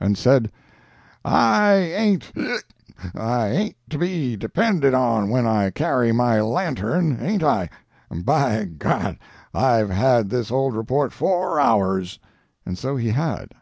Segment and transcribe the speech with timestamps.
[0.00, 0.50] —and said:
[1.22, 2.64] "I ain't (e uck!)
[3.14, 7.68] I ain't to be depended on when I carry my lantern, ain't I!
[8.10, 9.18] By G—,
[9.52, 12.18] I've had this old report four hours!"
[12.64, 13.52] And so he had.